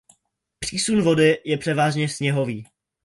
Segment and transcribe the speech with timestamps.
[0.59, 2.65] Přísun vody je převážně sněhový.